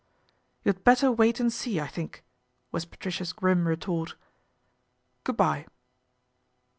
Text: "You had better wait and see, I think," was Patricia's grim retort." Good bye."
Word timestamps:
"You 0.63 0.73
had 0.73 0.83
better 0.83 1.11
wait 1.11 1.39
and 1.39 1.53
see, 1.53 1.79
I 1.79 1.85
think," 1.85 2.23
was 2.71 2.85
Patricia's 2.85 3.33
grim 3.33 3.67
retort." 3.67 4.15
Good 5.25 5.37
bye." 5.37 5.67